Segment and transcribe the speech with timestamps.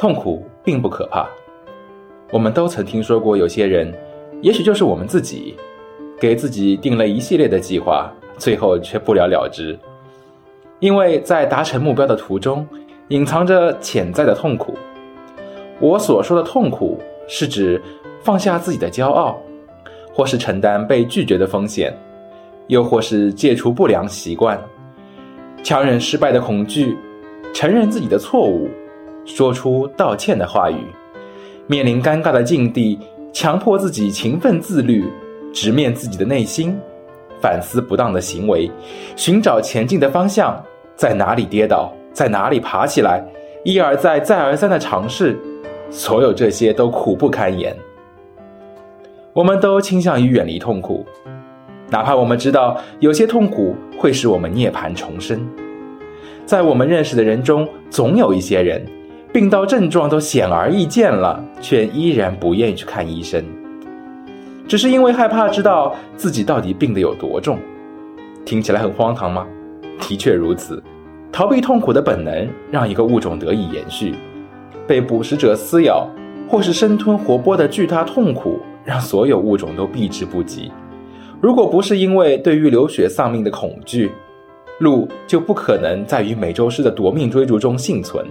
[0.00, 1.28] 痛苦并不可怕。
[2.32, 3.92] 我们都曾听说过，有些人，
[4.40, 5.54] 也许就是我们自己，
[6.18, 9.78] 给自己定了一系列的计划，最后却不了了之，
[10.78, 12.66] 因为在达成目标的途中，
[13.08, 14.74] 隐藏着潜在的痛苦。
[15.78, 16.98] 我所说的痛苦，
[17.28, 17.78] 是指
[18.22, 19.38] 放下自己的骄傲，
[20.14, 21.94] 或是承担被拒绝的风险，
[22.68, 24.58] 又或是戒除不良习惯，
[25.62, 26.96] 强忍失败的恐惧，
[27.52, 28.66] 承认自己的错误，
[29.34, 30.76] 说出道歉的话语。
[31.66, 32.98] 面临尴尬的境地，
[33.32, 35.04] 强迫自己勤奋自律，
[35.52, 36.76] 直面自己的内心，
[37.40, 38.70] 反思不当的行为，
[39.14, 40.60] 寻找前进的方向，
[40.96, 43.22] 在哪里跌倒，在哪里爬起来，
[43.64, 45.38] 一而再，再而三的尝试，
[45.90, 47.76] 所有这些都苦不堪言。
[49.32, 51.06] 我们都倾向于远离痛苦，
[51.88, 55.48] 哪怕我们知道有些痛苦会使我们涅槃重生。
[56.44, 58.84] 在我们认识的人中，总有一些人。
[59.32, 63.44] 病到症状都显而易见了，却依然不愿意去看医生，
[64.66, 67.56] 只是因为害怕知道自己到底病得有多重。
[68.44, 69.46] 听起来很荒唐吗？
[70.00, 70.82] 的确如此。
[71.30, 74.16] 逃避痛苦的本能让一个物种得以延续，
[74.84, 76.08] 被捕食者撕咬
[76.48, 80.72] 或是生吞活剥的巨大痛苦让所有物种都避之不及。
[81.40, 84.10] 如果不是因为对于流血丧命的恐惧，
[84.80, 88.26] 鹿就不可能在与美洲狮的夺命追逐中幸存。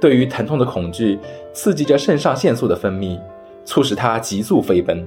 [0.00, 1.18] 对于疼痛的恐惧，
[1.52, 3.18] 刺激着肾上腺素的分泌，
[3.64, 5.06] 促使它急速飞奔。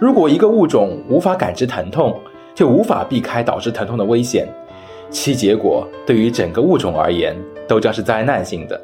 [0.00, 2.18] 如果一个物种无法感知疼痛，
[2.54, 4.46] 就无法避开导致疼痛的危险，
[5.10, 7.34] 其结果对于整个物种而言
[7.66, 8.80] 都将是灾难性的。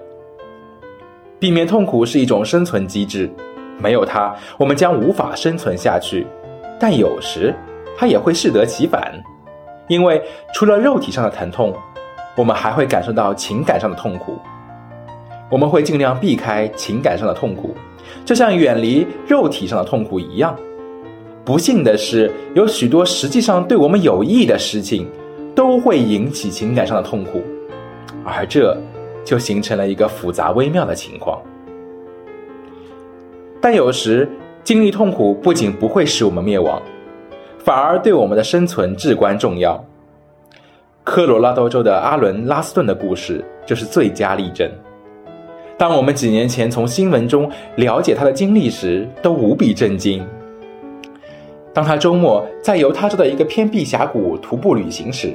[1.39, 3.31] 避免痛苦是一种生存机制，
[3.79, 6.27] 没有它，我们将无法生存下去。
[6.79, 7.55] 但有时，
[7.97, 9.13] 它也会适得其反，
[9.89, 10.23] 因为
[10.55, 11.75] 除了肉体上的疼痛，
[12.37, 14.39] 我们还会感受到情感上的痛苦。
[15.51, 17.75] 我们会尽量避开情感上的痛苦，
[18.25, 20.57] 就像远离肉体上的痛苦一样。
[21.45, 25.09] 不幸的是，有许多实际上对我们有益的事情，
[25.55, 27.43] 都会引起情感上的痛苦，
[28.25, 28.77] 而这
[29.25, 31.41] 就形成了一个复杂微妙的情况。
[33.61, 34.29] 但有时
[34.63, 36.81] 经历痛苦不仅不会使我们灭亡，
[37.59, 39.83] 反而对我们的生存至关重要。
[41.03, 44.71] 科罗拉多州的阿伦·拉斯顿的故事就是最佳例证。
[45.81, 50.23] 当我们几年前从新闻中了解他的经历时，都无比震惊。
[51.73, 55.33] 当他周末在犹他州的一个偏僻峡谷徒步旅行时，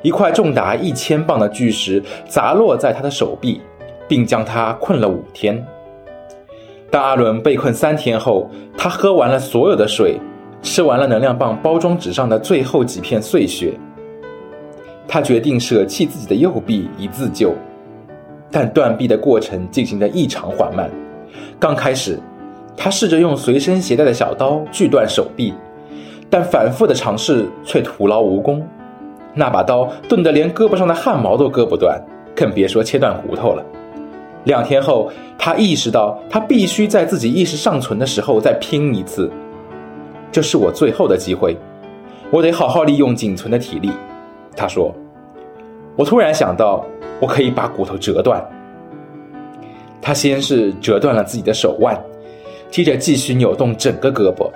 [0.00, 3.60] 一块重达一千磅的巨石砸落在他的手臂，
[4.08, 5.62] 并将他困了五天。
[6.90, 10.18] 当阿伦被困三天后，他喝完了所有的水，
[10.62, 13.74] 吃完了能量棒包装纸上的最后几片碎屑，
[15.06, 17.54] 他决定舍弃自己的右臂以自救。
[18.54, 20.88] 但断臂的过程进行得异常缓慢。
[21.58, 22.20] 刚开始，
[22.76, 25.52] 他试着用随身携带的小刀锯断手臂，
[26.30, 28.64] 但反复的尝试却徒劳无功。
[29.34, 32.00] 那把刀钝得连胳膊上的汗毛都割不断，
[32.32, 33.64] 更别说切断骨头了。
[34.44, 39.28] 两天后，他意识到他必须在自己意识尚存的时候再拼一次。
[40.30, 41.56] 这是我最后的机会，
[42.30, 43.90] 我得好好利用仅存的体力。
[44.56, 44.94] 他说
[45.96, 46.84] ：“我突然想到。”
[47.20, 48.44] 我可以把骨头折断。
[50.02, 51.98] 他先是折断了自己的手腕，
[52.70, 54.50] 接着继续扭动整个胳膊。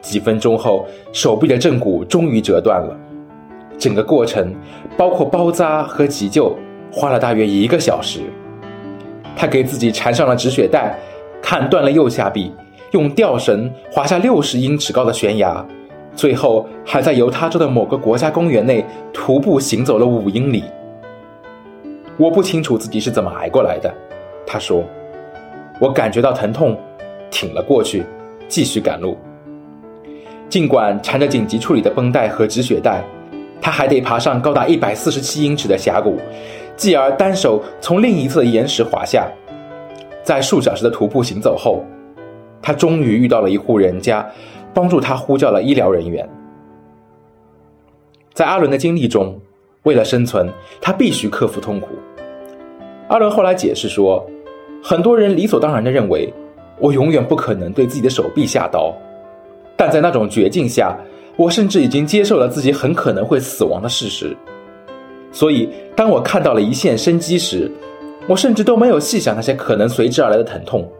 [0.00, 2.98] 几分钟后，手臂的正骨终于折断了。
[3.78, 4.52] 整个过程，
[4.96, 6.54] 包括包扎和急救，
[6.92, 8.20] 花了大约一个小时。
[9.36, 10.98] 他给自己缠上了止血带，
[11.40, 12.52] 砍断了右下臂，
[12.90, 15.64] 用吊绳滑下六十英尺高的悬崖，
[16.14, 20.64] 最后还在犹他州的某个国家公园内徒步行走了五英里。
[22.16, 23.92] 我不清楚自己是怎么挨过来的，
[24.46, 24.84] 他说。
[25.80, 26.78] 我感觉到疼痛，
[27.28, 28.04] 挺了过去，
[28.46, 29.16] 继续赶路。
[30.48, 33.02] 尽管缠着紧急处理的绷带和止血带，
[33.60, 36.20] 他还得爬上高达一百四十七英尺的峡谷，
[36.76, 39.26] 继而单手从另一侧的岩石滑下。
[40.22, 41.82] 在数小时的徒步行走后，
[42.60, 44.24] 他终于遇到了一户人家，
[44.74, 46.28] 帮助他呼叫了医疗人员。
[48.32, 49.38] 在阿伦的经历中，
[49.82, 50.48] 为了生存，
[50.80, 51.88] 他必须克服痛苦。
[53.08, 54.24] 阿伦后来解释说，
[54.82, 56.32] 很多人理所当然地认为，
[56.78, 58.94] 我永远不可能对自己的手臂下刀，
[59.76, 60.96] 但在那种绝境下，
[61.36, 64.34] 我甚至已经接受了自己很可能会死亡的事实。
[65.30, 67.70] 所以，当我看到了一线生机时，
[68.26, 70.90] 我甚至都没有细想那些可能随之而来的疼痛。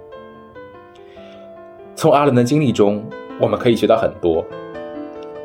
[1.94, 3.02] 从阿伦的经历中，
[3.42, 4.44] 我们可以学到很多。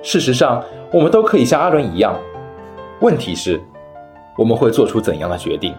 [0.04, 2.16] 事实上，我们都可以像阿伦一样。
[3.02, 3.60] 问题是，
[4.38, 5.74] 我们会做出怎样的决定？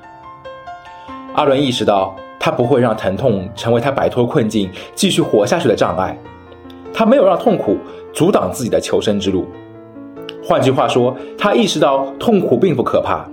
[1.35, 6.19] 阿伦意识到，他不会让疼痛成为他摆脱困境、继续活下去的障碍。
[6.93, 7.77] 他没有让痛苦
[8.13, 9.47] 阻挡自己的求生之路。
[10.43, 13.25] 换句话说，他意识到痛苦并不可怕。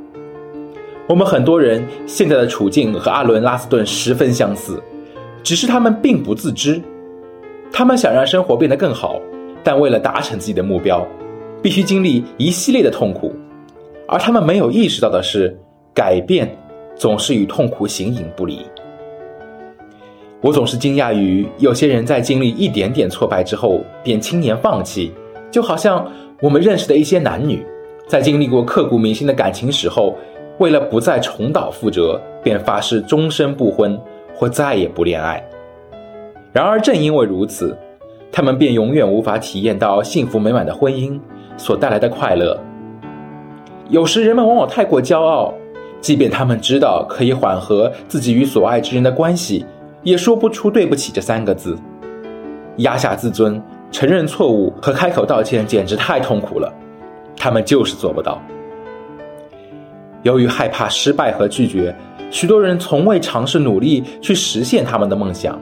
[1.08, 4.80] 我们很多人现在的处境和阿伦·拉斯顿十分相似，
[5.42, 6.80] 只是他们并不自知。
[7.72, 9.20] 他们想让生活变得更好，
[9.64, 11.06] 但为了达成自己的目标，
[11.62, 13.34] 必须经历一系列的痛苦。
[14.08, 15.58] 而他们没有意识到的是，
[15.94, 16.50] 改变
[16.96, 18.66] 总是与痛苦形影不离。
[20.42, 25.12] 我总是惊讶于有些人在经历一点点挫败之后便轻言放弃，
[25.50, 26.06] 就好像
[26.40, 27.66] 我们认识的一些男女，
[28.08, 30.16] 在经历过刻骨铭心的感情史后，
[30.60, 34.00] 为了不再重蹈覆辙，便发誓终身不婚
[34.36, 35.44] 或再也不恋爱。
[36.56, 37.78] 然而正因为如此，
[38.32, 41.20] 他们便永远无法体验到幸福美满的婚姻
[41.58, 42.58] 所带来的快乐。
[43.90, 45.54] 有时人们往往太过骄傲，
[46.00, 49.66] 即便他们知道可以缓和自己与所爱之人的关系。
[50.02, 51.78] 也说不出对不起这三个字，
[52.78, 53.62] 压下自尊，
[53.92, 56.74] 承认错误和开口道歉简直太痛苦了，
[57.36, 58.42] 他们就是做不到。
[60.24, 61.94] 由于害怕失败和拒绝，
[62.32, 65.60] 许多人从未尝试努力去实现他们的梦想。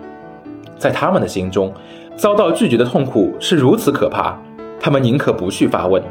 [0.83, 1.73] 在他们的心中，
[2.17, 4.37] 遭到拒绝的痛苦是如此可怕，
[4.81, 6.03] 他们宁可不去发问。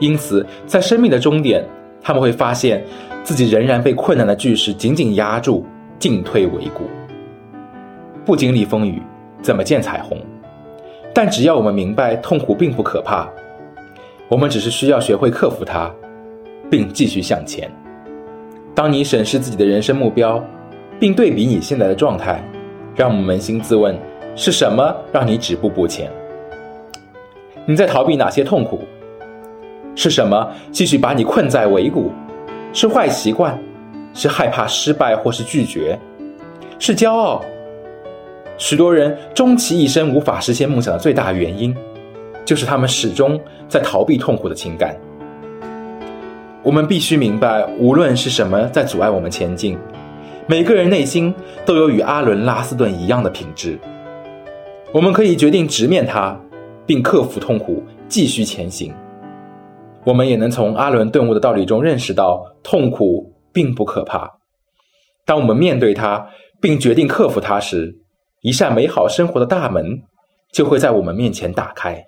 [0.00, 1.62] 因此，在生命的终点，
[2.00, 2.82] 他们会发现
[3.22, 5.66] 自己仍然被困难的巨石紧紧压住，
[5.98, 6.84] 进退维谷。
[8.24, 9.02] 不经历风雨，
[9.42, 10.18] 怎么见彩虹？
[11.12, 13.28] 但只要我们明白痛苦并不可怕，
[14.30, 15.90] 我们只是需要学会克服它，
[16.70, 17.70] 并继续向前。
[18.74, 20.42] 当你审视自己的人生目标，
[20.98, 22.42] 并对比你现在的状态，
[22.94, 23.94] 让我们扪心自问：
[24.36, 26.10] 是什么让你止步不前？
[27.64, 28.80] 你在逃避哪些痛苦？
[29.94, 32.12] 是什么继续把你困在维谷？
[32.74, 33.58] 是坏习惯？
[34.12, 35.98] 是害怕失败或是拒绝？
[36.78, 37.42] 是骄傲？
[38.58, 41.74] 许多人终其一生无法实现梦想的最大原因，
[42.44, 44.94] 就是他们始终在逃避痛苦的情感。
[46.62, 49.78] 我们必须明白，无论是什么在阻碍我们前进，
[50.46, 51.34] 每个人内心
[51.64, 53.78] 都有与阿伦·拉斯顿一样的品质。
[54.96, 56.40] 我们可以决定直面它，
[56.86, 58.94] 并克服痛苦，继续前行。
[60.04, 64.38] 我们也能从阿伦顿悟的道理中认识到，痛苦并不可怕。
[65.26, 66.26] 当我们面对它，
[66.62, 67.94] 并决定克服它时，
[68.40, 70.00] 一扇美好生活的大门
[70.50, 72.02] 就会在我们面前打开。